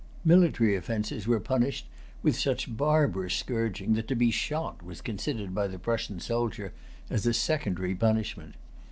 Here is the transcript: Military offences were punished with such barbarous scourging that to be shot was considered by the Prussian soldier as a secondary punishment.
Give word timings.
Military 0.25 0.75
offences 0.75 1.27
were 1.27 1.39
punished 1.39 1.87
with 2.23 2.35
such 2.35 2.75
barbarous 2.75 3.35
scourging 3.35 3.93
that 3.93 4.07
to 4.07 4.15
be 4.15 4.31
shot 4.31 4.81
was 4.81 4.99
considered 4.99 5.53
by 5.53 5.67
the 5.67 5.77
Prussian 5.77 6.19
soldier 6.19 6.73
as 7.11 7.27
a 7.27 7.35
secondary 7.35 7.93
punishment. 7.93 8.55